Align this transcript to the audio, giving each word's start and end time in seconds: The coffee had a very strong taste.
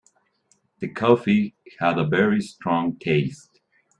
The 0.79 0.87
coffee 0.87 1.55
had 1.77 1.99
a 1.99 2.07
very 2.07 2.41
strong 2.41 2.97
taste. 2.97 3.61